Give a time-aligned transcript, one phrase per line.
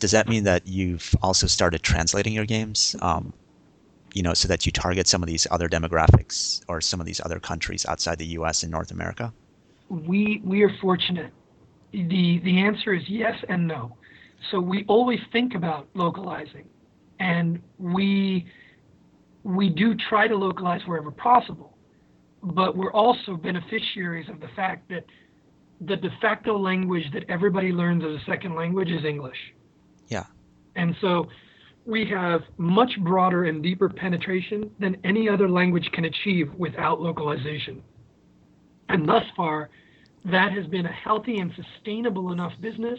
[0.00, 2.96] does that mean that you've also started translating your games?
[3.00, 3.32] Um,
[4.14, 7.20] you know, so that you target some of these other demographics or some of these
[7.24, 8.64] other countries outside the U.S.
[8.64, 9.32] and North America?
[9.88, 11.32] We we are fortunate.
[11.92, 13.96] the The answer is yes and no.
[14.50, 16.66] So we always think about localizing,
[17.20, 18.46] and we
[19.44, 21.76] we do try to localize wherever possible,
[22.42, 25.04] but we're also beneficiaries of the fact that
[25.82, 29.38] the de facto language that everybody learns as a second language is English.
[30.80, 31.28] And so
[31.84, 37.82] we have much broader and deeper penetration than any other language can achieve without localization.
[38.88, 39.68] And thus far,
[40.24, 42.98] that has been a healthy and sustainable enough business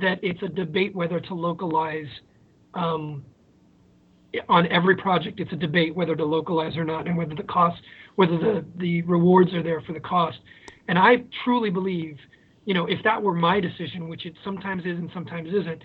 [0.00, 2.08] that it's a debate whether to localize
[2.72, 3.22] um,
[4.48, 5.38] on every project.
[5.38, 7.80] It's a debate whether to localize or not, and whether the cost,
[8.16, 10.38] whether the the rewards are there for the cost.
[10.88, 12.18] And I truly believe,
[12.64, 15.82] you know, if that were my decision, which it sometimes is and sometimes isn't,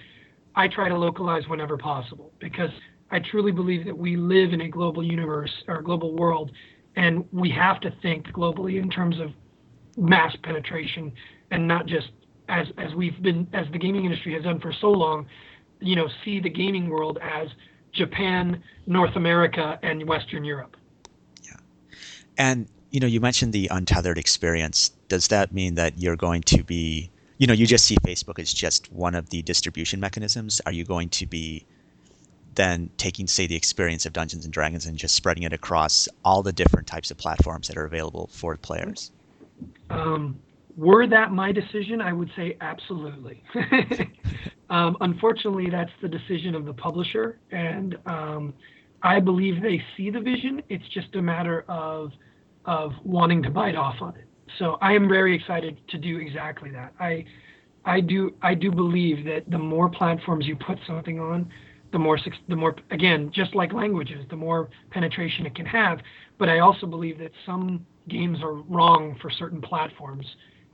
[0.56, 2.70] I try to localize whenever possible because
[3.10, 6.52] I truly believe that we live in a global universe or a global world,
[6.96, 9.32] and we have to think globally in terms of
[9.98, 11.12] mass penetration
[11.52, 12.08] and not just
[12.50, 15.26] as as we've been as the gaming industry has done for so long,
[15.80, 17.50] you know, see the gaming world as
[17.94, 20.76] Japan, North America, and Western Europe.
[21.44, 21.58] Yeah,
[22.38, 24.92] and you know, you mentioned the untethered experience.
[25.08, 27.10] Does that mean that you're going to be,
[27.42, 30.62] you know, you just see Facebook as just one of the distribution mechanisms?
[30.68, 31.66] Are you going to be
[32.54, 36.44] then taking, say, the experience of Dungeons and Dragons and just spreading it across all
[36.44, 39.10] the different types of platforms that are available for players?
[39.90, 40.40] Um,
[40.78, 43.42] were that my decision, I would say absolutely.
[44.70, 48.54] um, unfortunately, that's the decision of the publisher, and um,
[49.02, 50.62] I believe they see the vision.
[50.70, 52.12] It's just a matter of
[52.66, 54.28] of wanting to bite off on it.
[54.58, 56.94] So I am very excited to do exactly that.
[57.00, 57.26] I
[57.86, 61.50] I do I do believe that the more platforms you put something on,
[61.92, 66.00] the more the more again just like languages, the more penetration it can have.
[66.38, 70.26] But I also believe that some games are wrong for certain platforms,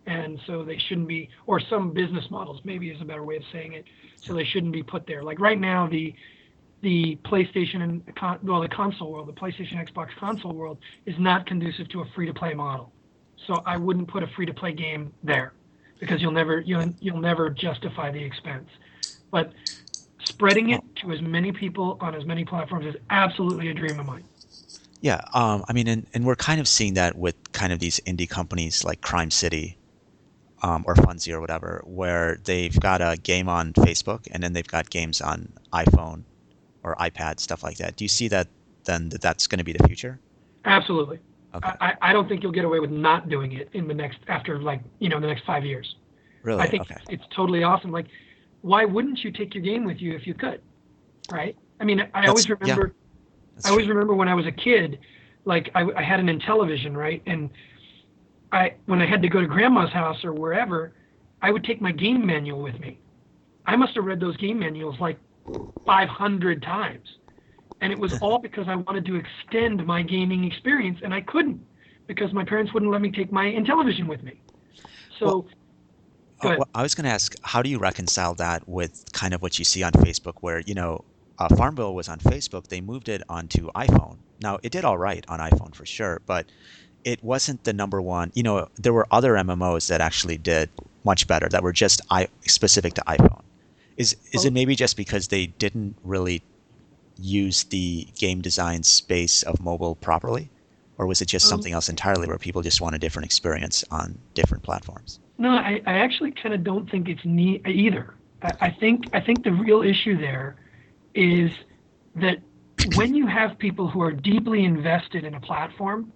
[0.06, 3.44] and so they shouldn't be, or some business models maybe is a better way of
[3.52, 3.85] saying it.
[4.22, 5.23] So they shouldn't be put there.
[5.23, 6.13] Like right now, the
[6.81, 8.03] the PlayStation and
[8.44, 12.53] well, the console world, the PlayStation Xbox console world is not conducive to a free-to-play
[12.53, 12.91] model.
[13.46, 15.53] So I wouldn't put a free-to-play game there
[16.00, 18.70] because you'll never you'll you'll never justify the expense.
[19.31, 19.53] But
[20.24, 24.06] spreading it to as many people on as many platforms is absolutely a dream of
[24.06, 24.24] mine.
[25.02, 28.00] Yeah, um, I mean, and, and we're kind of seeing that with kind of these
[28.08, 29.78] indie companies like Crime City
[30.64, 34.68] um, or Funzio or whatever, where they've got a game on Facebook and then they've
[34.68, 36.24] got games on iPhone
[36.84, 37.96] or iPad, stuff like that.
[37.96, 38.47] Do you see that
[38.86, 40.20] then that that's going to be the future?
[40.66, 41.20] Absolutely.
[41.56, 41.69] Okay.
[41.80, 44.62] I, I don't think you'll get away with not doing it in the next after
[44.62, 45.96] like you know the next five years.
[46.44, 46.62] Really?
[46.62, 47.00] I think okay.
[47.09, 47.91] it's totally awesome.
[47.91, 48.08] Like,
[48.62, 50.62] why wouldn't you take your game with you if you could?
[51.31, 51.58] Right?
[51.80, 52.94] I mean, I that's, always remember.
[52.96, 53.62] Yeah.
[53.66, 53.94] I always true.
[53.94, 55.00] remember when I was a kid,
[55.46, 57.22] like I, I had an Intellivision, right?
[57.25, 57.50] And
[58.52, 60.94] I when I had to go to grandma's house or wherever,
[61.41, 63.00] I would take my game manual with me.
[63.66, 65.18] I must have read those game manuals like
[65.85, 67.08] 500 times.
[67.82, 71.64] And it was all because I wanted to extend my gaming experience, and I couldn't
[72.08, 74.40] because my parents wouldn't let me take my Intellivision with me.
[75.20, 75.26] So,
[76.42, 79.34] well, uh, well, I was going to ask, how do you reconcile that with kind
[79.34, 81.04] of what you see on Facebook, where you know,
[81.40, 84.18] uh, Farmville was on Facebook, they moved it onto iPhone.
[84.42, 86.46] Now, it did all right on iPhone for sure, but
[87.04, 88.32] it wasn't the number one.
[88.34, 90.70] You know, there were other MMOs that actually did
[91.04, 93.44] much better that were just I, specific to iPhone.
[93.98, 96.44] Is is it maybe just because they didn't really
[97.19, 100.50] use the game design space of mobile properly,
[100.97, 103.83] or was it just um, something else entirely where people just want a different experience
[103.91, 105.19] on different platforms?
[105.38, 108.16] No, I, I actually kind of don't think it's neat either.
[108.41, 110.57] I, I think I think the real issue there
[111.13, 111.51] is
[112.16, 112.38] that
[112.79, 116.11] when you have people who are deeply invested in a platform,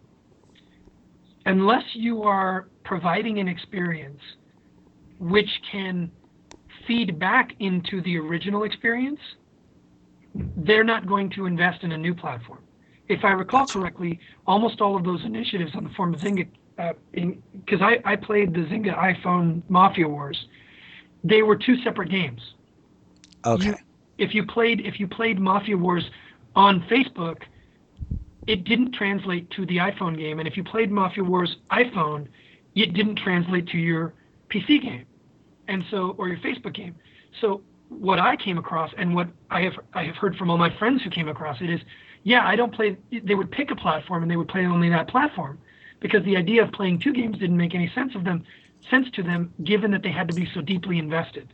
[1.46, 4.22] unless you are providing an experience
[5.20, 6.12] which can
[6.88, 9.20] feed back into the original experience,
[10.36, 12.60] they're not going to invest in a new platform.
[13.08, 16.48] If I recall correctly, almost all of those initiatives on the form of Zynga,
[17.16, 20.48] because uh, I, I played the Zynga iPhone Mafia Wars,
[21.24, 22.42] they were two separate games.
[23.46, 23.68] Okay.
[23.68, 23.76] You,
[24.18, 26.10] if you played if you played Mafia Wars
[26.56, 27.42] on Facebook,
[28.48, 32.28] it didn't translate to the iPhone game, and if you played Mafia Wars iPhone,
[32.76, 34.14] it didn't translate to your
[34.50, 35.06] PC game
[35.68, 36.96] and so or your Facebook game.
[37.42, 37.62] So
[38.00, 41.04] what I came across and what I have I have heard from all my friends
[41.04, 41.82] who came across it is,
[42.24, 42.98] yeah, I don't play.
[43.12, 45.60] They would pick a platform and they would play only that platform,
[46.00, 48.44] because the idea of playing two games didn't make any sense of them
[48.90, 51.48] sense to them, given that they had to be so deeply invested.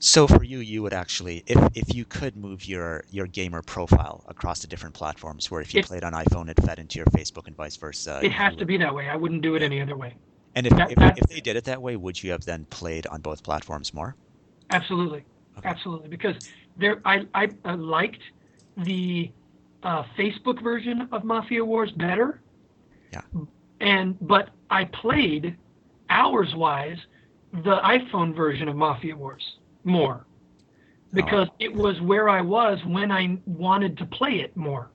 [0.00, 4.24] So for you, you would actually, if, if you could move your, your gamer profile
[4.26, 7.06] across the different platforms, where if you It- played on iPhone, it fed into your
[7.06, 8.20] Facebook and vice versa.
[8.22, 9.08] It has you to be that way.
[9.08, 10.14] I wouldn't do it any other way.
[10.56, 13.06] And if, that- if, if they did it that way, would you have then played
[13.06, 14.16] on both platforms more?
[14.70, 15.24] Absolutely,
[15.58, 15.68] Okay.
[15.68, 16.08] absolutely.
[16.08, 16.34] Because
[16.76, 18.20] there, I, I, I liked
[18.76, 19.30] the
[19.82, 22.40] uh, Facebook version of Mafia Wars better.
[23.12, 23.22] Yeah.
[23.80, 25.56] And but I played
[26.10, 26.98] hours wise
[27.52, 29.44] the iPhone version of Mafia Wars
[29.84, 30.26] more
[31.12, 34.90] because it was where I was when I wanted to play it more.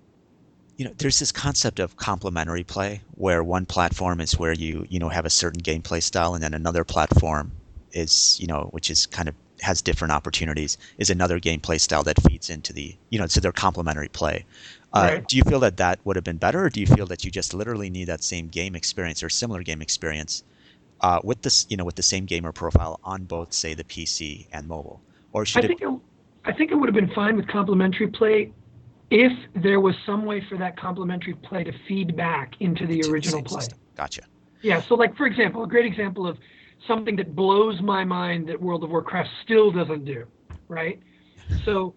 [0.77, 4.97] you know there's this concept of complementary play where one platform is where you you
[4.99, 7.51] know have a certain gameplay style and then another platform
[7.91, 12.21] is you know which is kind of has different opportunities is another gameplay style that
[12.23, 14.45] feeds into the you know to their complementary play
[14.93, 15.25] uh, Right.
[15.27, 17.31] do you feel that that would have been better or do you feel that you
[17.31, 20.43] just literally need that same game experience or similar game experience
[21.01, 24.47] uh, with this you know with the same gamer profile on both say the pc
[24.51, 25.03] and mobile
[25.33, 25.89] or should I think it,
[26.45, 28.53] I think it would have been fine with complementary play
[29.11, 33.41] if there was some way for that complementary play to feed back into the original
[33.41, 33.65] play.
[33.65, 33.77] system?
[33.95, 34.21] gotcha
[34.61, 36.37] Yeah, so like for example, a great example of
[36.87, 40.25] something that blows my mind that World of Warcraft still doesn't do,
[40.67, 40.99] right?
[41.65, 41.93] So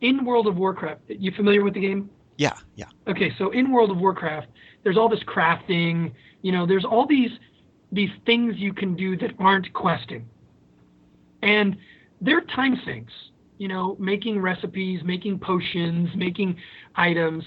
[0.00, 2.10] in World of Warcraft, you familiar with the game?
[2.38, 4.48] yeah yeah Okay, so in World of Warcraft,
[4.82, 6.12] there's all this crafting,
[6.42, 7.30] you know, there's all these
[7.90, 10.26] these things you can do that aren't questing.
[11.42, 11.76] And
[12.20, 13.12] they're time sinks,
[13.58, 16.56] you know, making recipes, making potions, making
[16.96, 17.44] items.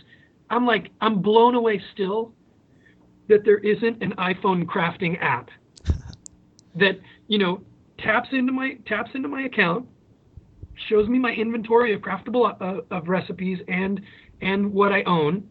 [0.50, 2.33] I'm like I'm blown away still
[3.27, 5.50] that there isn't an iPhone crafting app
[6.75, 7.62] that, you know,
[7.98, 9.88] taps into my taps into my account,
[10.89, 14.01] shows me my inventory of craftable uh, of recipes and
[14.42, 15.48] and what I own,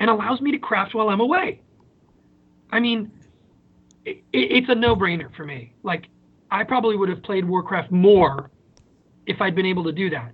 [0.00, 1.60] and allows me to craft while I'm away.
[2.70, 3.12] I mean,
[4.04, 5.74] it, it's a no-brainer for me.
[5.82, 6.06] Like,
[6.50, 8.50] I probably would have played Warcraft more
[9.26, 10.32] if I'd been able to do that.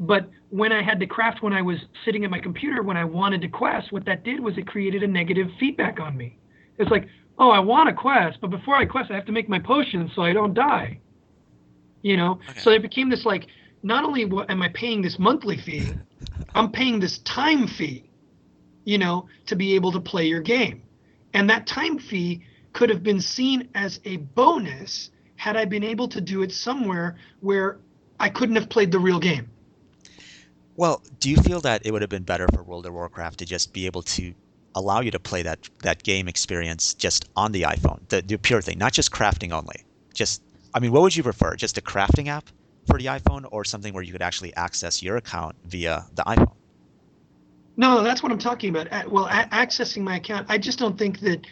[0.00, 3.04] But when I had to craft when I was sitting at my computer, when I
[3.04, 6.38] wanted to quest, what that did was it created a negative feedback on me.
[6.78, 7.08] It's like,
[7.38, 10.12] oh, I want to quest, but before I quest, I have to make my potions
[10.14, 11.00] so I don't die.
[12.02, 12.60] You know, Okay.
[12.62, 13.46] so it became this like,
[13.82, 15.98] not only am I paying this monthly fee,
[16.54, 18.10] I'm paying this time fee,
[18.84, 20.82] you know, to be able to play your game.
[21.34, 26.08] And that time fee could have been seen as a bonus had I been able
[26.08, 27.78] to do it somewhere where
[28.18, 29.50] I couldn't have played the real game.
[30.76, 33.46] Well, do you feel that it would have been better for World of Warcraft to
[33.46, 34.34] just be able to
[34.78, 38.62] allow you to play that that game experience just on the iPhone, the, the pure
[38.62, 39.84] thing, not just crafting only?
[40.14, 40.42] Just,
[40.74, 41.56] I mean, what would you prefer?
[41.56, 42.48] Just a crafting app
[42.86, 46.54] for the iPhone, or something where you could actually access your account via the iPhone?
[47.76, 49.10] No, that's what I'm talking about.
[49.10, 51.46] Well, a- accessing my account, I just don't think that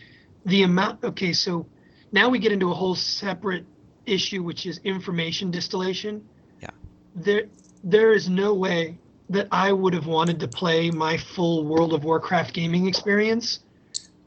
[0.46, 1.04] the amount.
[1.04, 1.66] Okay, so
[2.12, 3.64] now we get into a whole separate
[4.06, 6.26] issue, which is information distillation.
[6.60, 6.70] Yeah.
[7.14, 7.44] There,
[7.84, 8.98] there is no way
[9.30, 13.60] that I would have wanted to play my full World of Warcraft gaming experience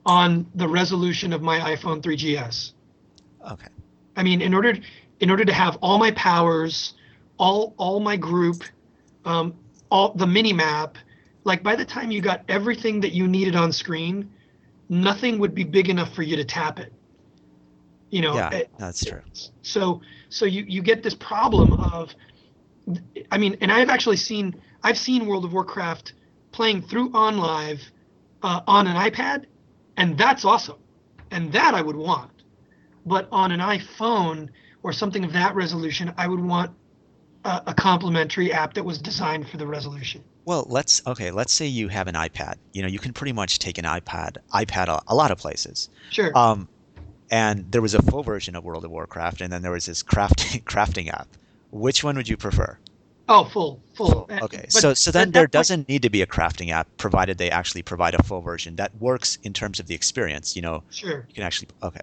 [0.05, 2.73] on the resolution of my iPhone 3GS.
[3.51, 3.67] Okay.
[4.15, 4.77] I mean, in order
[5.19, 6.95] in order to have all my powers,
[7.37, 8.63] all all my group,
[9.25, 9.53] um,
[9.89, 10.97] all the mini map,
[11.45, 14.29] like by the time you got everything that you needed on screen,
[14.89, 16.91] nothing would be big enough for you to tap it.
[18.09, 19.21] You know, Yeah, eh, that's true.
[19.61, 22.13] so so you you get this problem of
[23.31, 26.13] I mean, and I've actually seen I've seen World of Warcraft
[26.51, 27.79] playing through OnLive
[28.43, 29.45] uh, on an iPad,
[29.97, 30.77] and that's awesome,
[31.31, 32.31] and that I would want.
[33.05, 34.49] But on an iPhone
[34.83, 36.71] or something of that resolution, I would want
[37.45, 40.23] a, a complementary app that was designed for the resolution.
[40.45, 41.31] Well, let's okay.
[41.31, 42.55] Let's say you have an iPad.
[42.73, 45.89] You know, you can pretty much take an iPad, iPad a, a lot of places.
[46.09, 46.35] Sure.
[46.37, 46.67] Um,
[47.31, 50.01] and there was a full version of World of Warcraft, and then there was this
[50.01, 51.27] crafting crafting app.
[51.71, 52.79] Which one would you prefer?
[53.29, 54.27] Oh, full, full.
[54.29, 56.87] Uh, Okay, but so so then there point- doesn't need to be a crafting app,
[56.97, 60.55] provided they actually provide a full version that works in terms of the experience.
[60.55, 61.25] You know, Sure.
[61.29, 62.01] you can actually okay.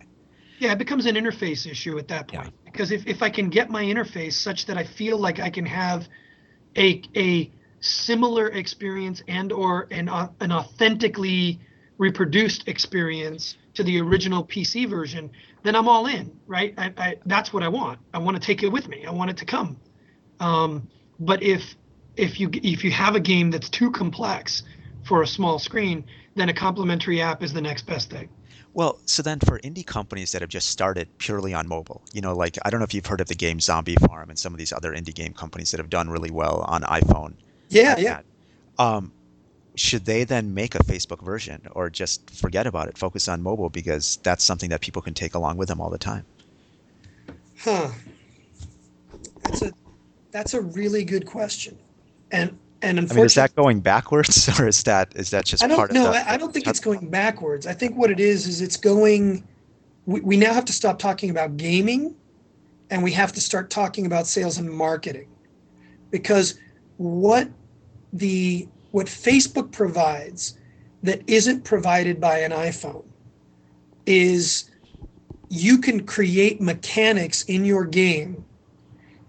[0.59, 2.42] Yeah, it becomes an interface issue at that Yeah.
[2.42, 2.54] point.
[2.64, 5.66] Because if, if I can get my interface such that I feel like I can
[5.66, 6.09] have
[6.76, 11.61] a a similar experience and or an au- an authentically
[11.99, 15.30] reproduced experience to the original PC version,
[15.62, 16.73] then I'm all in, right?
[16.78, 17.99] I, I that's what I want.
[18.14, 19.04] I want to take it with me.
[19.06, 19.76] I want it to come.
[20.40, 20.88] Um,
[21.20, 21.76] but if
[22.16, 24.62] if you if you have a game that's too complex
[25.04, 26.04] for a small screen,
[26.35, 28.28] then a complementary app is the next best thing.
[28.75, 32.35] Well, so then for indie companies that have just started purely on mobile, you know,
[32.35, 34.58] like I don't know if you've heard of the game Zombie Farm and some of
[34.58, 37.35] these other indie game companies that have done really well on iPhone.
[37.70, 37.96] Yeah,
[38.78, 39.12] Um,
[39.76, 43.70] should they then make a Facebook version or just forget about it, focus on mobile
[43.70, 46.26] because that's something that people can take along with them all the time?
[47.58, 47.88] Huh.
[49.42, 49.73] That's a
[50.37, 51.78] That's a really good question,
[52.31, 55.64] and and I unfortunately, mean, is that going backwards, or is that is that just
[55.64, 56.09] I don't part know.
[56.09, 56.31] of the?
[56.31, 57.66] I, I don't think it's going backwards.
[57.66, 59.49] I think what it is is it's going.
[60.05, 62.14] We, we now have to stop talking about gaming,
[62.90, 65.28] and we have to start talking about sales and marketing,
[66.11, 66.61] because
[66.99, 67.49] what
[68.12, 70.59] the what Facebook provides
[71.02, 73.07] that isn't provided by an iPhone
[74.05, 74.71] is
[75.49, 78.45] you can create mechanics in your game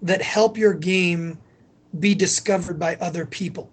[0.02, 1.38] that help your game
[2.00, 3.70] be discovered by other people.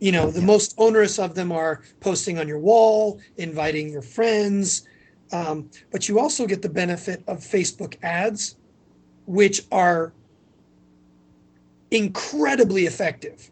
[0.00, 0.46] You know, the Yeah.
[0.46, 4.86] most onerous of them are posting on your wall, inviting your friends,
[5.32, 8.56] um, but you also get the benefit of Facebook ads,
[9.26, 10.12] which are
[11.90, 13.50] incredibly effective.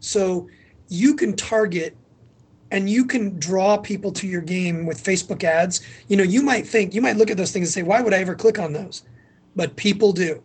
[0.00, 0.48] So
[0.88, 1.96] you can target
[2.70, 5.80] and you can draw people to your game with Facebook ads.
[6.08, 8.14] You know, you might think, you might look at those things and say, why would
[8.14, 9.02] I ever click on those?
[9.56, 10.42] But people do.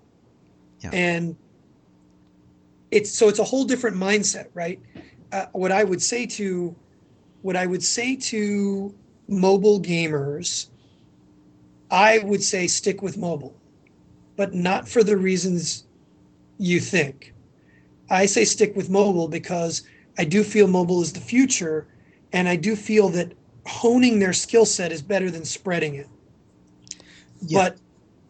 [0.81, 0.89] Yeah.
[0.93, 1.35] And
[2.91, 4.79] it's so it's a whole different mindset, right?
[5.31, 6.75] Uh, what I would say to
[7.41, 8.93] what I would say to
[9.27, 10.67] mobile gamers,
[11.91, 13.55] I would say stick with mobile,
[14.35, 15.85] but not for the reasons
[16.57, 17.33] you think.
[18.09, 19.83] I say stick with mobile because
[20.17, 21.87] I do feel mobile is the future,
[22.33, 23.33] and I do feel that
[23.65, 26.07] honing their skill set is better than spreading it.
[27.41, 27.69] Yeah.
[27.69, 27.77] But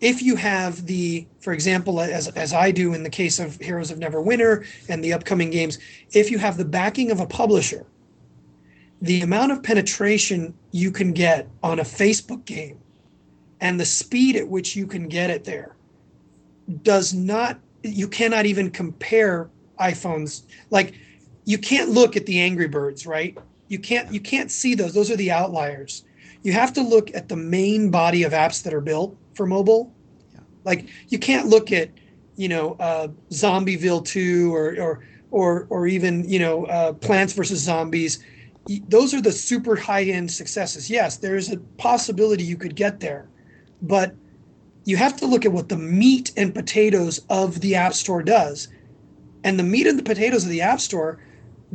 [0.02, 3.92] if you have the, for example, as as I do in the case of Heroes
[3.92, 5.80] of Neverwinter and the upcoming games,
[6.12, 7.86] if you have the backing of a publisher,
[9.02, 12.80] the amount of penetration you can get on a Facebook game
[13.62, 15.75] and the speed at which you can get it there
[16.82, 19.50] does not you cannot even compare
[19.80, 20.96] iPhones like
[21.46, 23.38] you can't look at the Angry Birds, right?
[23.68, 24.94] You can't you can't see those.
[24.94, 26.05] Those are the outliers.
[26.46, 29.92] You have to look at the main body of apps that are built for mobile.
[30.32, 30.42] Yeah.
[30.64, 31.90] Like you can't look at,
[32.36, 37.60] you know, uh, Zombieville 2 or or or or even you know uh, Plants versus
[37.62, 38.24] Zombies.
[38.88, 40.88] Those are the super high end successes.
[40.88, 43.28] Yes, there is a possibility you could get there,
[43.82, 44.14] but
[44.84, 48.68] you have to look at what the meat and potatoes of the App Store does.
[49.44, 51.20] And the meat and the potatoes of the App Store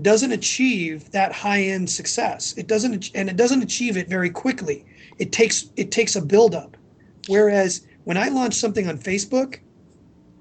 [0.02, 2.54] doesn't achieve that high end success.
[2.56, 4.84] It doesn't, and it doesn't achieve it very quickly.
[5.18, 6.76] It takes it takes a buildup.
[7.28, 9.60] Whereas when I launch something on Facebook,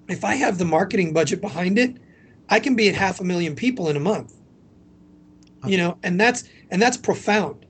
[0.07, 1.97] if I have the marketing budget behind it,
[2.49, 4.33] I can be at half a million people in a month.
[5.65, 7.65] You know, and that's and that's profound.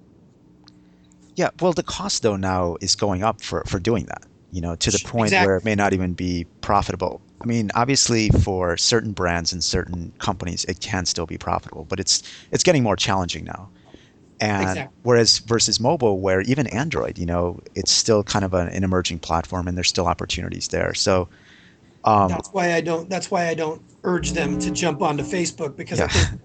[1.36, 4.24] Yeah, well, the cost though now is going up for for doing that.
[4.52, 5.48] You know, to the point exactly.
[5.48, 7.22] where it may not even be profitable.
[7.42, 12.00] I mean, obviously, for certain brands and certain companies, it can still be profitable, but
[12.00, 13.70] it's it's getting more challenging now.
[14.42, 14.96] And Exactly.
[15.04, 19.20] whereas versus mobile, where even Android, you know, it's still kind of an, an emerging
[19.20, 20.94] platform, and there's still opportunities there.
[20.94, 21.28] So,
[22.06, 23.10] um, That's why I don't.
[23.10, 26.08] That's why I don't urge them to jump onto Facebook because Yeah.
[26.08, 26.42] think,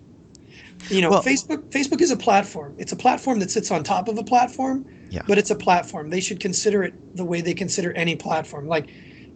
[0.91, 1.71] you know, Well- Facebook.
[1.71, 2.75] Facebook is a platform.
[2.79, 5.23] It's a platform that sits on top of a platform, Yeah.
[5.29, 6.11] but it's a platform.
[6.11, 8.67] They should consider it the way they consider any platform.
[8.67, 8.89] Like,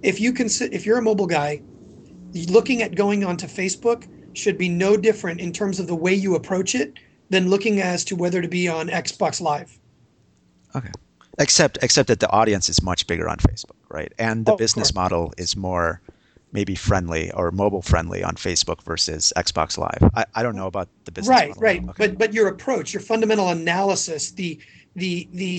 [0.03, 1.63] if you consider, if you're a mobile guy,
[2.49, 6.35] looking at going onto Facebook should be no different in terms of the way you
[6.35, 6.95] approach it
[7.31, 9.79] than looking as to whether to be on Xbox Live.
[10.77, 10.91] Okay.
[11.39, 14.13] Except except that the audience is much bigger on Facebook, right?
[14.19, 16.03] And the Oh, business model is more
[16.53, 20.11] maybe friendly or mobile friendly on Facebook versus Xbox Live.
[20.15, 21.63] I, I don't know about the business right model.
[21.63, 22.09] right Okay.
[22.09, 24.59] but but your approach your fundamental analysis the
[24.97, 25.59] the the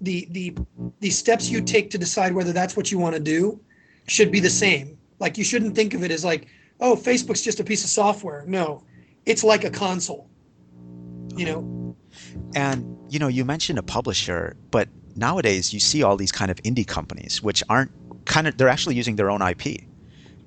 [0.00, 0.54] the the
[1.00, 3.60] the steps you take to decide whether that's what you want to do
[4.06, 6.46] should be the same like you shouldn't think of it as like
[6.80, 8.82] oh facebook's just a piece of software no
[9.26, 10.28] it's like a console
[11.36, 11.82] you know
[12.54, 16.56] And you know, you mentioned a publisher, but nowadays you see all these kind of
[16.62, 17.90] indie companies which aren't
[18.24, 19.82] kind of they're actually using their own IP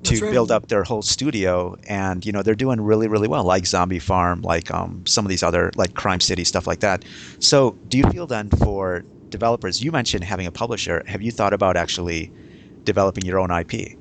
[0.01, 0.31] to right.
[0.31, 3.99] build up their whole studio and you know they're doing really really well like Zombie
[3.99, 7.05] Farm like um, some of these other like Crime City stuff like that.
[7.39, 11.53] So do you feel then for developers you mentioned having a publisher have you thought
[11.53, 12.31] about actually
[12.85, 13.97] developing your own IP?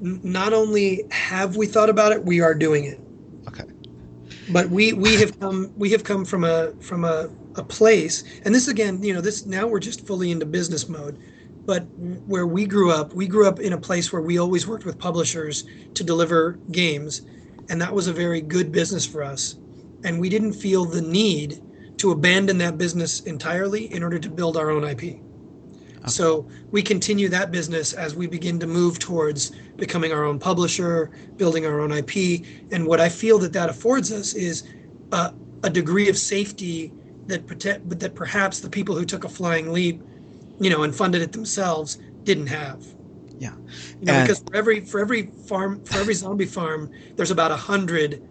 [0.00, 3.00] Not only have we thought about it we are doing it
[3.48, 3.64] Okay.
[4.48, 8.54] but we we have come we have come from a from a, a place and
[8.54, 11.18] this again you know this now we're just fully into business mode
[11.66, 11.82] but
[12.26, 14.98] where we grew up we grew up in a place where we always worked with
[14.98, 15.64] publishers
[15.94, 17.22] to deliver games
[17.70, 19.56] and that was a very good business for us
[20.04, 21.62] and we didn't feel the need
[21.98, 25.20] to abandon that business entirely in order to build our own ip
[26.06, 31.10] so we continue that business as we begin to move towards becoming our own publisher,
[31.36, 32.44] building our own IP.
[32.72, 34.66] And what I feel that that affords us is
[35.12, 36.92] a, a degree of safety
[37.26, 40.02] that protect, that perhaps the people who took a flying leap,
[40.58, 42.84] you know, and funded it themselves didn't have.
[43.38, 43.52] Yeah.
[44.00, 47.50] You know, And- because for every for every farm for every zombie farm, there's about
[47.50, 48.22] a hundred,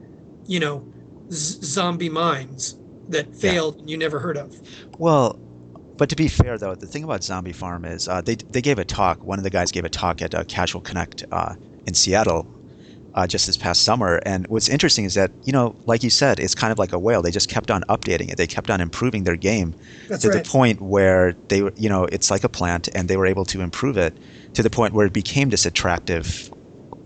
[0.47, 0.85] you know,
[1.31, 2.77] z- zombie mines
[3.09, 4.55] that failed and you never heard of.
[4.99, 5.39] Well,
[5.99, 8.79] but to be fair though, the thing about Zombie Farm is uh, they they gave
[8.79, 9.21] a talk.
[9.21, 12.47] One of the guys gave a talk at uh, Casual Connect uh, in Seattle
[13.15, 14.21] uh, just this past summer.
[14.25, 16.97] And what's interesting is that you know, like you said, it's kind of like a
[16.97, 17.21] whale.
[17.21, 18.37] They just kept on updating it.
[18.37, 19.75] They kept on improving their game
[20.07, 20.41] That's to right.
[20.41, 23.43] the point where they were, you know, it's like a plant, and they were able
[23.45, 24.15] to improve it
[24.53, 26.49] to the point where it became this attractive,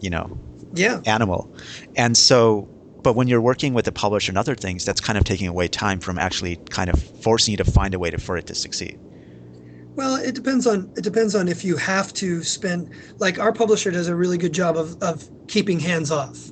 [0.02, 0.38] you know,
[0.76, 1.02] yeah.
[1.08, 1.52] animal.
[1.96, 2.70] And so,
[3.04, 5.68] but when you're working with a publisher and other things, that's kind of taking away
[5.68, 8.56] time from actually kind of forcing you to find a way to, for it to
[8.56, 9.00] succeed.
[9.96, 13.92] Well, it depends on it depends on if you have to spend like our publisher
[13.92, 16.50] does a really good job of, of keeping hands off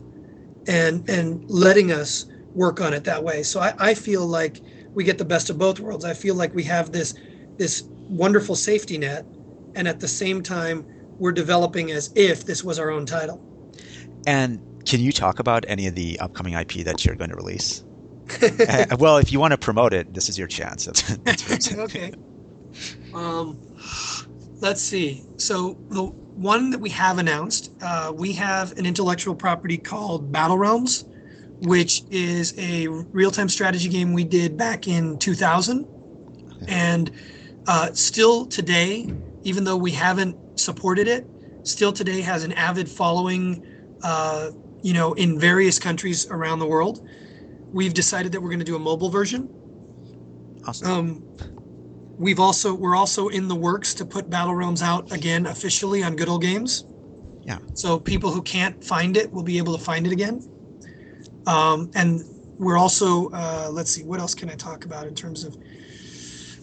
[0.67, 3.41] and and letting us work on it that way.
[3.41, 4.61] So I, I feel like
[4.93, 6.05] we get the best of both worlds.
[6.05, 7.15] I feel like we have this
[7.57, 9.25] this wonderful safety net
[9.73, 10.85] and at the same time
[11.17, 13.41] we're developing as if this was our own title.
[14.27, 17.83] And can you talk about any of the upcoming IP that you're going to release?
[18.41, 20.85] Uh, well, if you want to promote it, this is your chance.
[20.85, 21.79] That's, that's what I'm saying.
[21.81, 22.13] okay.
[23.13, 23.59] Um,
[24.61, 25.23] let's see.
[25.37, 30.57] So the one that we have announced, uh, we have an intellectual property called Battle
[30.57, 31.05] Realms,
[31.63, 35.85] which is a real-time strategy game we did back in 2000,
[36.67, 37.11] and
[37.67, 41.27] uh, still today, even though we haven't supported it,
[41.63, 43.65] still today has an avid following.
[44.03, 47.07] Uh, you know, in various countries around the world.
[47.71, 49.49] We've decided that we're going to do a mobile version.
[50.67, 50.91] Awesome.
[50.91, 51.37] Um,
[52.17, 56.15] we've also we're also in the works to put Battle Realms out again officially on
[56.15, 56.85] Good Old Games.
[57.43, 57.59] Yeah.
[57.73, 60.47] So people who can't find it will be able to find it again.
[61.47, 62.23] Um, and
[62.59, 65.57] we're also uh, let's see what else can I talk about in terms of.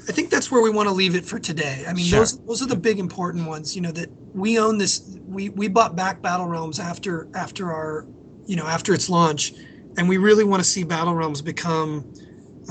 [0.09, 1.85] I think that's where we want to leave it for today.
[1.87, 2.21] I mean, Sure.
[2.21, 3.77] those those are the big important ones.
[3.77, 5.19] You know that we own this.
[5.27, 8.07] We we bought back Battle Realms after after our,
[8.47, 9.53] you know, after its launch,
[9.99, 12.11] and we really want to see Battle Realms become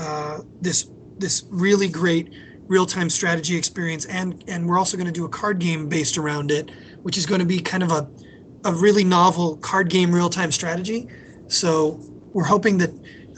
[0.00, 2.32] uh, this this really great
[2.68, 6.50] real-time strategy experience and and we're also going to do a card game based around
[6.50, 6.70] it
[7.02, 8.06] which is going to be kind of a
[8.66, 11.08] a really novel card game real-time strategy
[11.48, 11.98] so
[12.34, 12.90] we're hoping that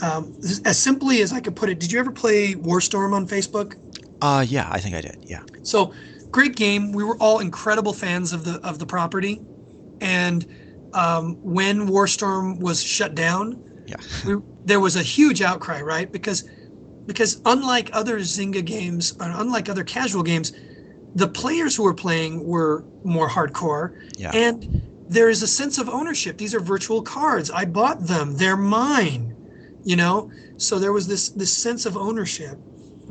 [0.02, 0.34] um,
[0.64, 3.76] as simply as i could put it did you ever play warstorm on facebook
[4.22, 5.24] Uh, yeah, I think I did.
[5.26, 5.42] Yeah.
[5.62, 5.92] so
[6.30, 6.92] great game.
[6.92, 9.40] We were all incredible fans of the of the property,
[10.00, 10.46] and
[10.92, 13.96] um, when Warstorm was shut down, Yeah.
[14.26, 16.10] we, there was a huge outcry, right?
[16.10, 16.48] Because
[17.06, 20.52] because unlike other Zynga games, or unlike other casual games,
[21.14, 24.30] the players who were playing were more hardcore, Yeah.
[24.34, 26.36] and there is a sense of ownership.
[26.38, 27.50] These are virtual cards.
[27.50, 28.36] I bought them.
[28.36, 29.34] They're mine.
[29.82, 30.30] You know.
[30.58, 32.58] So there was this this sense of ownership,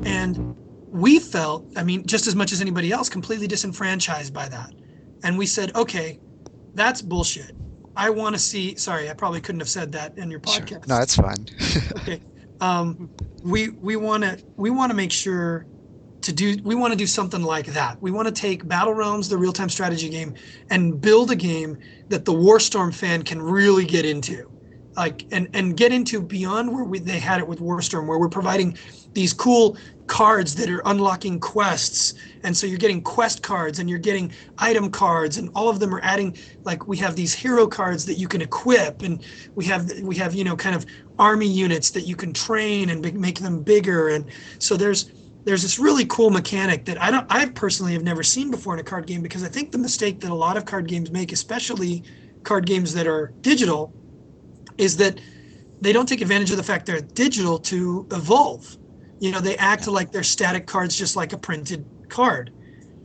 [0.04, 0.56] and
[0.90, 4.72] we felt, I mean, just as much as anybody else, completely disenfranchised by that.
[5.22, 6.18] And we said, okay,
[6.74, 7.54] that's bullshit.
[7.96, 8.76] I want to see.
[8.76, 10.62] Sorry, I probably couldn't have said that in your Sure.
[10.64, 10.86] podcast.
[10.86, 11.46] No, that's fine.
[11.98, 12.20] okay.
[12.60, 13.10] Um,
[13.42, 15.66] we we want to we want to make sure
[16.22, 18.00] to do we want to do something like that.
[18.00, 20.34] We want to take Battle Realms, the real time strategy game,
[20.70, 24.50] and build a game that the Warstorm fan can really get into,
[24.96, 28.28] like and and get into beyond where we, they had it with Warstorm, where we're
[28.28, 28.76] providing
[29.12, 29.76] these cool
[30.06, 32.14] cards that are unlocking quests.
[32.42, 35.94] And so you're getting quest cards and you're getting item cards and all of them
[35.94, 39.24] are adding like we have these hero cards that you can equip and
[39.54, 40.84] we have we have you know kind of
[41.18, 44.08] army units that you can train and make them bigger.
[44.08, 44.24] And
[44.58, 45.12] so there's
[45.44, 48.80] there's this really cool mechanic that I don't I personally have never seen before in
[48.80, 51.32] a card game because I think the mistake that a lot of card games make
[51.32, 52.02] especially
[52.42, 53.92] card games that are digital
[54.80, 55.20] is that
[55.80, 58.76] they don't take advantage of the fact they're digital to evolve.
[59.20, 62.52] You know they act like they're static cards just like a printed card.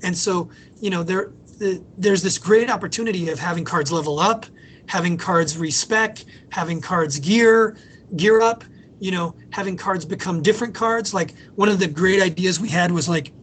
[0.02, 4.46] And so you know there the, there's this great opportunity of having cards level up
[4.88, 6.20] having cards respec
[6.52, 7.76] having cards gear
[8.18, 8.64] gear up
[9.00, 11.14] you know having cards become different cards.
[11.14, 13.34] Like one of the great ideas we had was like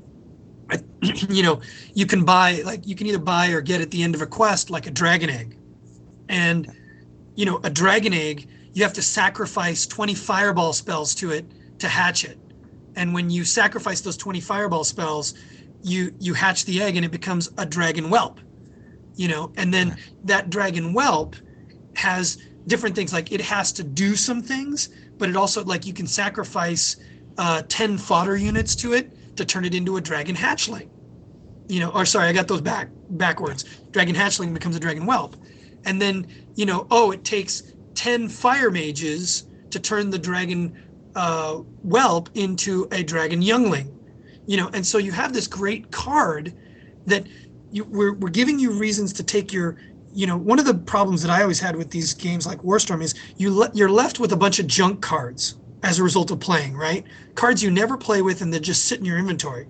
[1.28, 1.60] you know
[1.94, 4.26] you can buy like you can either buy or get at the end of a
[4.26, 5.58] quest like a dragon egg.
[6.28, 6.74] And
[7.34, 11.44] you know a dragon egg you have to sacrifice 20 fireball spells to it
[11.78, 12.38] to hatch it.
[12.96, 15.34] And when you sacrifice those 20 fireball spells
[15.82, 18.40] you you hatch the egg and it becomes a dragon whelp
[19.14, 19.52] you know?
[19.56, 21.36] And then that dragon whelp
[21.96, 25.92] has different things like it has to do some things but it also like you
[25.92, 26.96] can sacrifice
[27.38, 30.88] uh, 10 fodder units to it to turn it into a dragon hatchling
[31.68, 31.90] you know?
[31.90, 33.64] Or sorry i got those back backwards.
[33.90, 35.36] Dragon hatchling becomes a dragon whelp
[35.84, 40.76] and then you know oh it takes 10 fire mages to turn the dragon
[41.14, 43.98] uh, whelp into a dragon youngling
[44.46, 46.54] you know and so you have this great card
[47.06, 47.26] that
[47.70, 49.78] you, we're we're giving you reasons to take your
[50.12, 53.02] you know one of the problems that I always had with these games like Warstorm
[53.02, 56.38] is you le- you're left with a bunch of junk cards as a result of
[56.38, 57.04] playing, right?
[57.34, 59.66] Cards you never play with and they just sit in your inventory.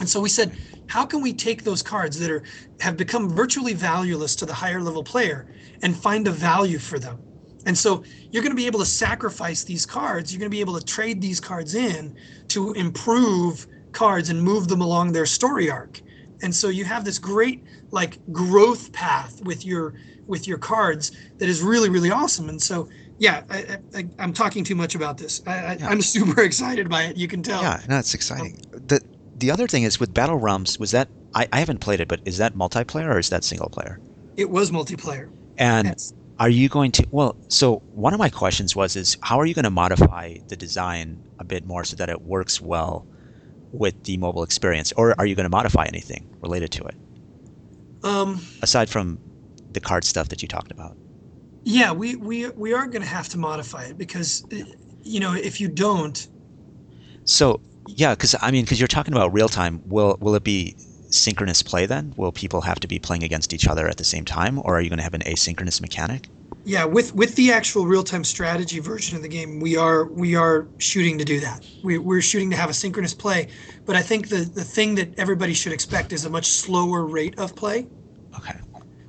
[0.00, 0.56] And so we said,
[0.88, 2.42] how can we take those cards that are
[2.80, 5.46] have become virtually valueless to the higher level player
[5.82, 7.18] and find a value for them?
[7.66, 10.32] And so you're going to be able to sacrifice these cards.
[10.32, 12.16] You're going to be able to trade these cards in
[12.48, 16.00] to improve cards and move them along their story arc.
[16.42, 19.94] And so you have this great like growth path with your
[20.26, 22.48] with your cards that is really really awesome.
[22.48, 25.42] And so yeah, I, I, am talking too much about this.
[25.46, 25.90] I, Yeah.
[25.90, 27.18] am super excited by it.
[27.18, 27.60] You can tell.
[27.60, 28.58] Yeah, no, it's exciting.
[28.72, 29.00] The
[29.40, 32.20] the other thing is with Battle Realms, was that I, I haven't played it, but
[32.24, 34.00] is that multiplayer or is that single player?
[34.36, 35.28] It was multiplayer.
[35.58, 36.12] And Yes.
[36.38, 39.54] are you going to well, so one of my questions was is how are you
[39.54, 43.06] going to modify the design a bit more so that it works well
[43.72, 46.96] with the mobile experience or are you going to modify anything related to it
[48.02, 49.20] Um, aside from
[49.70, 50.96] the card stuff that you talked about?
[51.64, 54.44] yeah, we we we are going to have to modify it because,
[55.02, 56.26] you know, if you don't,
[57.24, 59.82] So yeah, because I mean, because you're talking about real time.
[59.86, 60.76] Will will it be
[61.10, 62.14] synchronous play then?
[62.16, 64.80] Will people have to be playing against each other at the same time, or are
[64.80, 66.28] you going to have an asynchronous mechanic?
[66.64, 70.34] yeah, with with the actual real time strategy version of the game, we are we
[70.34, 71.66] are shooting to do that.
[71.82, 73.48] We, we're shooting to have a synchronous play,
[73.86, 77.38] but I think the the thing that everybody should expect is a much slower rate
[77.38, 77.86] of play.
[78.36, 78.58] Okay.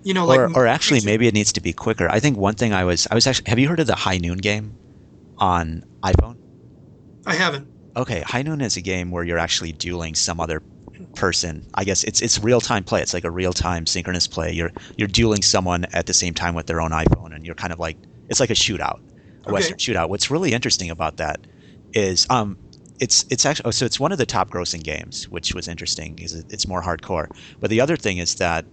[0.03, 2.09] You know, like or, or actually, maybe it needs to be quicker.
[2.09, 4.17] I think one thing I was I was actually have you heard of the High
[4.17, 4.75] Noon game
[5.37, 6.37] on iPhone?
[7.25, 7.67] I haven't.
[7.95, 10.63] Okay, High Noon is a game where you're actually dueling some other
[11.15, 11.67] person.
[11.75, 13.01] I guess it's it's real time play.
[13.01, 14.51] It's like a real time synchronous play.
[14.51, 17.73] You're you're dueling someone at the same time with their own iPhone, and you're kind
[17.73, 17.97] of like
[18.29, 18.99] it's like a shootout,
[19.45, 19.51] a Okay.
[19.51, 20.09] Western shootout.
[20.09, 21.47] What's really interesting about that
[21.93, 22.57] is um
[22.99, 26.15] it's it's actually oh, so it's one of the top grossing games, which was interesting
[26.15, 27.27] because it's more hardcore.
[27.59, 28.67] But the other thing is that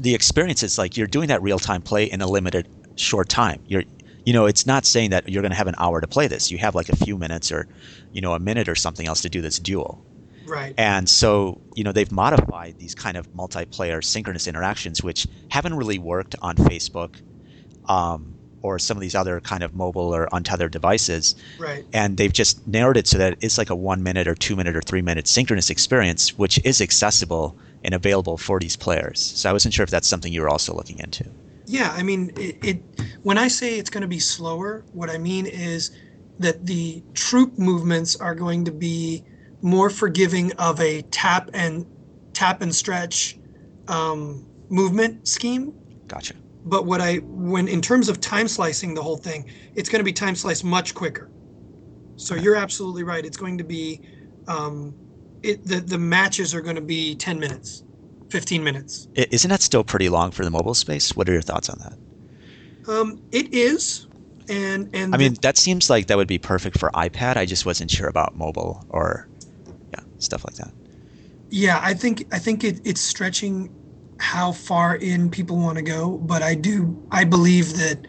[0.00, 3.62] the experience is like you're doing that real time play in a limited short time.
[3.66, 3.84] You're
[4.26, 6.50] you know, it's not saying that you're going to have an hour to play this.
[6.50, 7.68] You have like a few minutes or
[8.12, 10.04] you know, a minute or something else to do this duel.
[10.46, 10.74] Right.
[10.78, 15.98] And so, you know, they've modified these kind of multiplayer synchronous interactions, which haven't really
[15.98, 17.16] worked on Facebook
[17.88, 21.34] um, or some of these other kind of mobile or untethered devices.
[21.58, 21.84] Right.
[21.92, 24.76] And they've just narrowed it so that it's like a one minute or two minute
[24.76, 29.20] or three minute synchronous experience, which is accessible and available for these players.
[29.20, 31.28] So I wasn't sure if that's something you were also looking into.
[31.66, 32.82] Yeah, I mean, it, it.
[33.22, 35.90] When I say it's going to be slower, what I mean is
[36.38, 39.24] that the troop movements are going to be
[39.62, 41.86] more forgiving of a tap and
[42.32, 43.38] tap and stretch
[43.88, 45.74] um, movement scheme.
[46.06, 46.34] Gotcha.
[46.64, 50.04] But what I, when in terms of time slicing the whole thing, it's going to
[50.04, 51.30] be time sliced much quicker.
[52.16, 53.24] So you're absolutely right.
[53.24, 54.00] It's going to be,
[54.48, 54.94] um,
[55.42, 57.84] it the the matches are going to be ten minutes,
[58.30, 59.08] fifteen minutes.
[59.14, 61.16] Isn't that still pretty long for the mobile space?
[61.16, 62.90] What are your thoughts on that?
[62.92, 64.06] Um, it is,
[64.48, 67.36] and and I the- mean, that seems like that would be perfect for iPad.
[67.36, 69.28] I just wasn't sure about mobile or,
[69.92, 70.72] yeah, stuff like that.
[71.50, 73.72] Yeah, I think I think it, it's stretching
[74.18, 78.06] how far in people want to go, but I do I believe that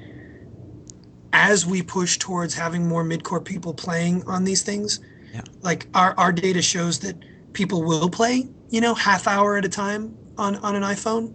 [1.34, 4.99] as we push towards having more mid-core people playing on these things,
[5.34, 5.41] Yeah.
[5.62, 7.15] like our, our data shows that
[7.53, 11.34] people will play, you know, half hour at a time on, on an iPhone.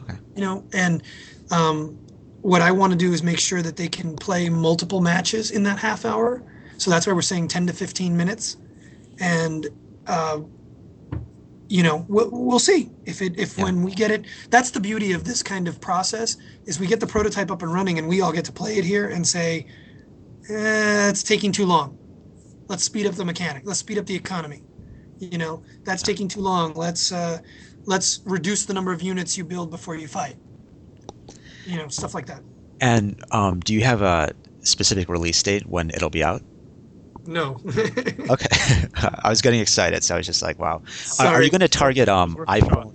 [0.00, 0.18] Okay.
[0.34, 1.02] You know, and
[1.50, 1.98] um,
[2.40, 5.62] what I want to do is make sure that they can play multiple matches in
[5.64, 6.42] that half hour.
[6.78, 8.56] So that's why we're saying 10 to 15 minutes.
[9.20, 9.68] And
[10.06, 10.40] uh,
[11.72, 13.64] you know we'll, we'll see if it if Yeah.
[13.64, 17.00] when we get it that's the beauty of this kind of process is we get
[17.00, 19.66] the prototype up and running and we all get to play it here and say
[20.50, 21.96] eh, it's taking too long
[22.68, 24.62] let's speed up the mechanic let's speed up the economy
[25.22, 27.38] you know that's taking too long let's uh
[27.86, 30.36] let's reduce the number of units you build before you fight
[31.66, 32.42] you know stuff like that
[32.80, 34.32] And um, do you have a
[34.64, 36.42] specific release date when it'll be out?
[37.26, 37.56] no
[38.30, 38.46] Okay,
[39.22, 40.82] I was getting excited, so I was just like, "Wow."
[41.20, 42.94] Are, are you going to target um iPhone?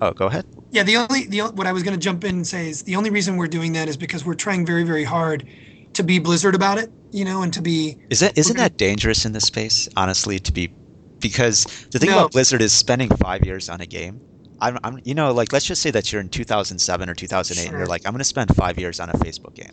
[0.00, 0.46] Oh, go ahead.
[0.70, 2.96] Yeah, the only the what I was going to jump in and say is the
[2.96, 5.44] only reason we're doing that is because we're trying very very hard
[5.94, 8.76] to be Blizzard about it, you know, and to be Is that isn't gonna- that
[8.78, 9.88] dangerous in this space?
[9.96, 10.72] Honestly, to be
[11.20, 12.18] because the thing No.
[12.18, 14.20] about Blizzard is spending five years on a game.
[14.60, 17.78] I'm, I'm, you know, like let's just say that you're in 2007 or 2008, and
[17.78, 19.70] you're like, I'm going to spend five years on a Facebook game.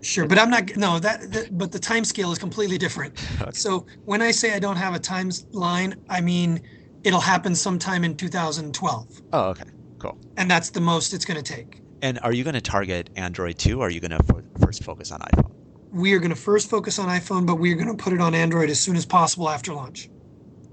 [0.00, 3.18] sure, but I'm not no that, that but the time scale is completely different.
[3.42, 3.50] Okay.
[3.52, 6.60] So when I say I don't have a timeline, I mean
[7.04, 9.64] it'll happen sometime in 2012, Oh, okay,
[9.98, 10.18] cool.
[10.36, 11.80] and that's the most it's going to take.
[12.02, 14.84] And are you going to target Android too, or are you going to f- first
[14.84, 15.50] focus on iPhone?
[15.90, 18.20] We are going to first focus on iPhone, but we are going to put it
[18.20, 20.08] on Android as soon as possible after launch.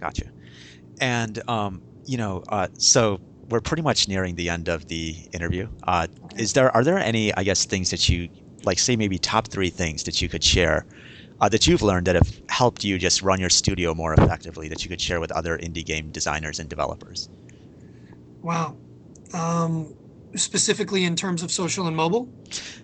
[0.06, 0.26] Gotcha.
[1.02, 5.68] And um, you know, uh, so we're pretty much nearing the end of the interview.
[5.84, 6.06] Uh,
[6.38, 8.30] is there are there any I guess things that you
[8.66, 10.86] like say maybe top three things that you could share
[11.42, 14.84] uh, that you've learned that have helped you just run your studio more effectively that
[14.84, 17.28] you could share with other indie game designers and developers?
[18.44, 18.78] Wow.
[19.34, 19.96] Um,
[20.36, 22.30] specifically in terms of social and mobile?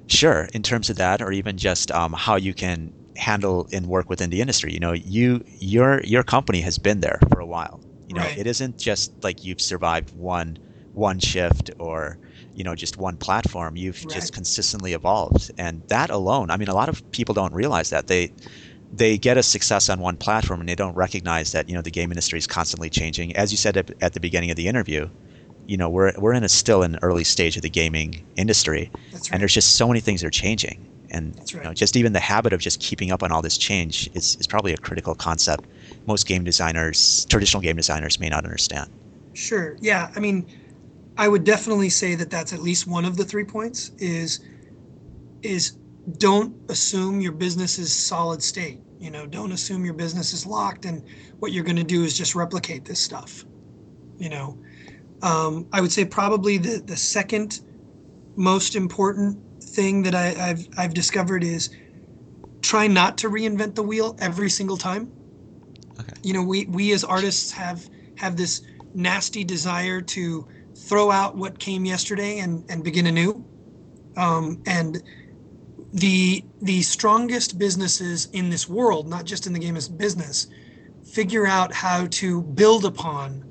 [0.07, 4.09] Sure, in terms of that, or even just um, how you can handle and work
[4.09, 4.73] within the industry.
[4.73, 7.81] You know, you your your company has been there for a while.
[8.07, 8.35] You know, Right.
[8.35, 10.57] it isn't just like you've survived one
[10.93, 12.19] one shift or
[12.53, 13.75] you know just one platform.
[13.77, 14.09] You've Right.
[14.09, 16.49] just consistently evolved, and that alone.
[16.51, 18.31] I mean, a lot of people don't realize that they
[18.91, 21.91] they get a success on one platform and they don't recognize that you know the
[21.91, 23.35] game industry is constantly changing.
[23.35, 25.09] As you said at, at the beginning of the interview,
[25.67, 29.29] you know we're we're in a still an early stage of the gaming industry, That's
[29.31, 32.13] and there's just so many things that are changing and That's you know just even
[32.13, 35.13] the habit of just keeping up on all this change is, is probably a critical
[35.13, 35.65] concept
[36.07, 38.89] most game designers traditional game designers may not understand
[39.33, 39.77] Sure.
[39.81, 40.11] Yeah.
[40.15, 40.45] I mean,
[41.17, 44.41] I would definitely say that that's at least one of the three points is
[45.41, 45.77] is
[46.17, 48.79] don't assume your business is solid state.
[48.99, 51.03] You know, don't assume your business is locked and
[51.39, 53.45] what you're going to do is just replicate this stuff.
[54.17, 54.57] You know,
[55.23, 57.61] um, I would say probably the the second
[58.35, 59.37] most important
[59.71, 61.69] thing that I, I've I've discovered is
[62.61, 65.11] try not to reinvent the wheel every single time.
[65.99, 66.13] Okay.
[66.23, 68.61] You know, we we as artists have have this
[68.93, 73.45] nasty desire to throw out what came yesterday and and begin anew.
[74.17, 75.01] Um, and
[75.93, 80.47] the the strongest businesses in this world, not just in the game as business,
[81.03, 83.43] figure out how to build upon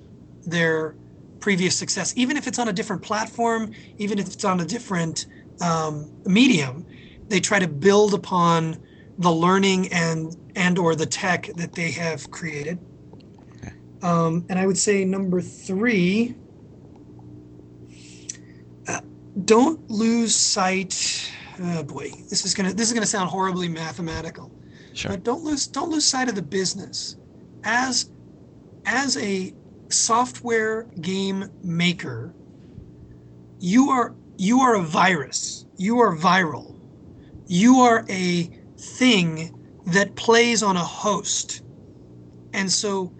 [0.46, 0.94] their
[1.40, 5.26] previous success, even if it's on a different platform, even if it's on a different
[5.60, 6.86] um, medium.
[7.28, 8.78] They try to build upon
[9.18, 12.78] the learning and and or the tech that they have created.
[13.56, 13.72] Okay.
[14.02, 16.34] Um, and I would say number three,
[18.88, 19.00] uh,
[19.44, 21.30] don't lose sight.
[21.62, 24.50] Oh boy, this is gonna this is gonna sound horribly mathematical,
[24.94, 27.16] sure but don't lose don't lose sight of the business.
[27.62, 28.10] As
[28.86, 29.54] as a
[29.88, 32.34] software game maker,
[33.58, 35.66] you are you are a virus.
[35.76, 36.74] You are viral.
[37.46, 38.44] You are a
[38.78, 39.54] thing
[39.88, 41.60] that plays on a host.
[42.54, 43.12] And so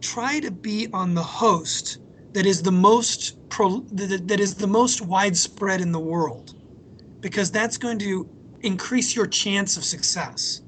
[0.00, 1.98] try to be on the host
[2.32, 6.54] that is the most pro, that, that is the most widespread in the world
[7.20, 8.26] because that's going to
[8.62, 10.62] increase your chance of success.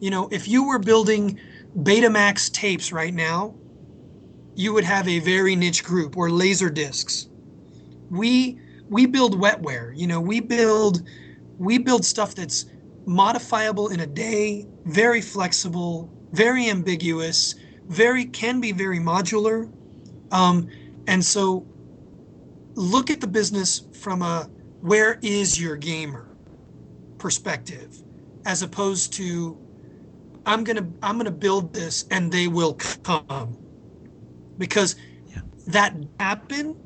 [0.00, 1.38] You know, if you were building
[1.76, 3.54] Betamax tapes right now,
[4.54, 7.28] you would have a very niche group or laser discs.
[8.08, 11.02] We we build wetware, you know, we build
[11.58, 12.66] we build stuff that's
[13.06, 17.54] modifiable in a day, very flexible, very ambiguous,
[17.88, 19.72] very can be very modular.
[20.32, 20.68] Um,
[21.06, 21.68] and so
[22.76, 26.36] look at the business from a where is your gamer
[27.18, 28.02] perspective
[28.46, 29.60] as opposed to
[30.46, 33.58] I'm going to I'm going to build this and they will come.
[34.58, 35.42] Because Yeah.
[35.68, 36.76] that happen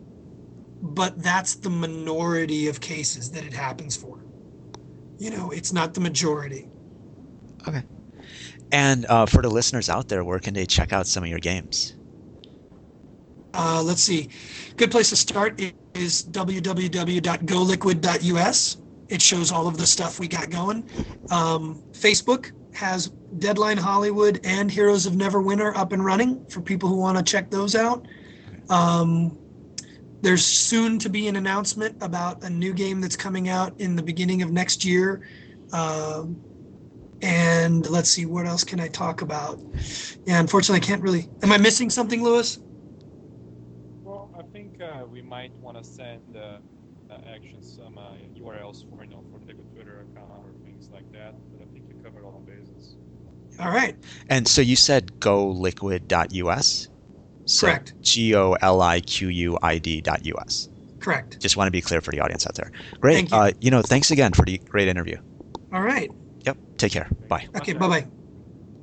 [0.82, 4.20] but that's the minority of cases that it happens for.
[5.18, 6.68] You know, it's not the majority.
[7.66, 7.82] okay
[8.70, 11.38] and uh, for the listeners out there where can they check out some of your
[11.40, 11.94] games
[13.54, 14.28] Uh, let's see.
[14.76, 15.60] Good place to start
[15.94, 18.76] is www.goliquid.us.
[19.08, 20.88] It shows all of the stuff we got going.
[21.30, 26.96] Um, Facebook has Deadline Hollywood and Heroes of Neverwinter up and running for people who
[26.96, 28.06] want to check those out.
[28.68, 29.38] Um,
[30.20, 34.02] there's soon to be an announcement about a new game that's coming out in the
[34.02, 35.26] beginning of next year.
[35.72, 36.42] Um,
[37.22, 39.60] and let's see, what else can I talk about?
[40.24, 41.28] Yeah, unfortunately, I can't really.
[41.42, 42.58] Am I missing something, Lewis?
[44.02, 46.58] Well, I think uh, we might want to send uh,
[47.10, 51.10] uh, actually some uh, URLs for you know for the Twitter account or things like
[51.12, 51.34] that.
[51.52, 52.96] But I think you covered all the bases.
[53.58, 53.96] All right.
[54.28, 56.87] and so you said goliquid.us
[57.48, 57.94] so Correct.
[58.02, 60.68] g-o-l-i-q-u-i-d.us
[61.00, 61.38] Correct.
[61.40, 63.38] just want to be clear for the audience out there great Thank you.
[63.38, 65.16] Uh, you know thanks again for the great interview
[65.72, 66.10] All right.
[66.44, 67.72] yep take care bye Okay.
[67.72, 68.08] Bye bye.